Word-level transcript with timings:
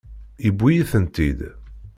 Yewwi-iyi-tent-id. 0.45 1.39